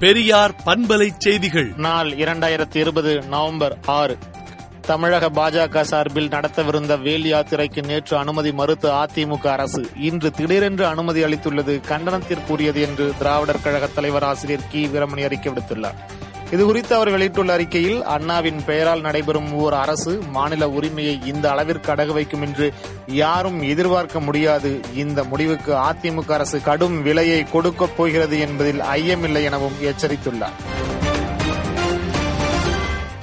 [0.00, 1.72] பெரியார் பண்பலை செய்திகள்.
[1.76, 4.18] நாள் இரண்டாயிரத்தி இருபது நவம்பர் ஆறு.
[4.80, 11.80] தமிழக பாஜக சார்பில் நடத்தவிருந்த வேல் யாத்திரைக்கு நேற்று அனுமதி மறுத்த அதிமுக அரசு இன்று திடீரென்று அனுமதி அளித்துள்ளது
[11.88, 15.94] கண்டனத்திற்குரியது என்று திராவிடர் கழக தலைவர் ஆசிரியர் கி வீரமணி அறிக்கை விடுத்துள்ளார்.
[16.52, 22.42] இதுகுறித்து அவர் வெளியிட்டுள்ள அறிக்கையில் அண்ணாவின் பெயரால் நடைபெறும் ஓர் அரசு மாநில உரிமையை இந்த அளவிற்கு அடகு வைக்கும்
[22.42, 22.72] என்று
[23.06, 24.80] யாரும் எதிர்பார்க்க முடியாது.
[24.94, 30.56] இந்த முடிவுக்கு அதிமுக அரசு கடும் விலையை கொடுக்கப் போகிறது என்பதில் ஐயமில்லை எனவும் எச்சரித்துள்ளார்.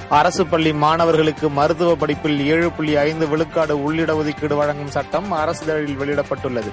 [0.08, 6.72] அரசு பள்ளி மாணவர்களுக்கு மருத்துவ படிப்பில் ஏழு புள்ளி ஐந்து விழுக்காடு உள்ளிட ஒதுக்கீடு வழங்கும் சட்டம் அரசிதழில் வெளியிடப்பட்டுள்ளது.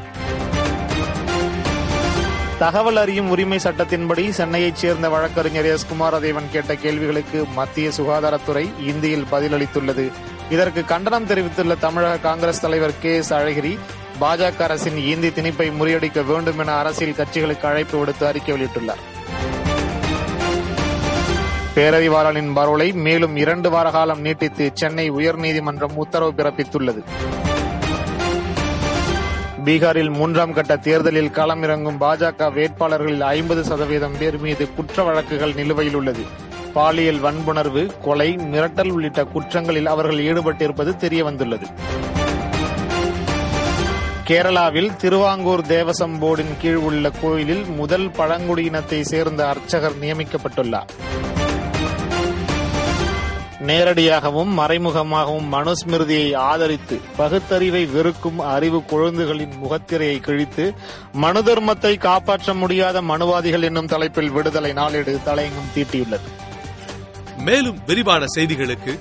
[2.61, 5.85] தகவல் அறியும் உரிமை சட்டத்தின்படி சென்னையைச் சேர்ந்த வழக்கறிஞர் எஸ்.
[5.85, 10.11] குமாரதேவன் கேட்ட கேள்விகளுக்கு மத்திய சுகாதாரத்துறை இந்தியில் பதிலளித்துள்ளது.
[10.49, 13.15] இதற்கு கண்டனம் தெரிவித்துள்ள தமிழக காங்கிரஸ் தலைவர் கே.
[13.15, 13.33] எஸ்.
[13.33, 13.79] அழகிரி
[14.21, 19.01] பாஜக அரசின் இந்தி திணிப்பை முறியடிக்க வேண்டும் என அரசியல் கட்சிகளுக்கு அழைப்பு விடுத்து அறிக்கை வெளியிட்டுள்ளார்.
[21.75, 27.03] பேரறிவாளனின் பரோலை மேலும் இரண்டு வார காலம் நீட்டித்து சென்னை உயர்நீதிமன்றம் உத்தரவு பிறப்பித்துள்ளது.
[29.65, 36.23] பீகாரில் மூன்றாம் கட்ட தேர்தலில் களமிறங்கும் பாஜக வேட்பாளர்களில் ஐம்பது சதவீதம் பேர் மீது குற்ற வழக்குகள் நிலுவையில் உள்ளது.
[36.73, 41.67] பாலியல் வன்புணர்வு கொலை மிரட்டல் உள்ளிட்ட குற்றங்களில் அவர்கள் ஈடுபட்டிருப்பது தெரியவந்துள்ளது.
[44.27, 50.89] கேரளாவில் திருவாங்கூர் தேவசம் போர்டின் கீழ் உள்ள கோயிலில் முதல் பழங்குடியினத்தை சேர்ந்த அர்ச்சகர் நியமிக்கப்பட்டுள்ளார்.
[53.61, 60.73] நேரடியாகவும் மறைமுகமாகவும் மனுஸ்மிருதியை ஆதரித்து பகுத்தறிவை வெறுக்கும் அறிவு குழந்தைகளின் முகத்திரையை கிழித்து
[61.13, 66.27] மனு தர்மத்தை காப்பாற்ற முடியாத மனுவாதிகள் என்னும் தலைப்பில் விடுதலை நாளேடு தலையங்கம் தீட்டியுள்ளது.
[67.37, 68.99] மேலும் விரிவான செய்திகளுக்கு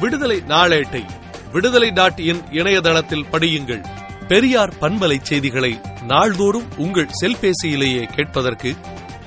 [0.00, 1.04] விடுதலை நாளேட்டை
[1.52, 3.84] விடுதலை டாட் இன் இணையதளத்தில் படியுங்கள்.
[4.28, 8.74] பெரியார் பண்பலை செய்திகளை நாள்தோறும் உங்கள் செல்பேசியிலேயே கேட்பதற்கு